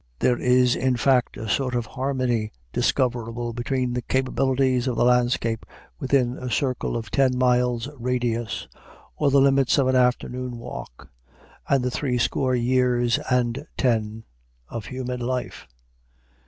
There 0.17 0.39
is 0.39 0.75
in 0.75 0.95
fact 0.97 1.37
a 1.37 1.47
sort 1.47 1.75
of 1.75 1.85
harmony 1.85 2.51
discoverable 2.73 3.53
between 3.53 3.93
the 3.93 4.01
capabilities 4.01 4.87
of 4.87 4.95
the 4.95 5.05
landscape 5.05 5.63
within 5.99 6.39
a 6.39 6.49
circle 6.49 6.97
of 6.97 7.11
ten 7.11 7.37
miles' 7.37 7.87
radius, 7.99 8.67
or 9.15 9.29
the 9.29 9.39
limits 9.39 9.77
of 9.77 9.85
an 9.87 9.95
afternoon 9.95 10.57
walk, 10.57 11.11
and 11.69 11.83
the 11.83 11.91
threescore 11.91 12.55
years 12.55 13.19
and 13.29 13.67
ten 13.77 14.23
of 14.69 14.87
human 14.87 15.19
life. 15.19 15.67